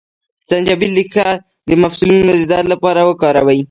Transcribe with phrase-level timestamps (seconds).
[0.43, 1.27] د زنجبیل ریښه
[1.67, 3.59] د مفصلونو د درد لپاره وکاروئ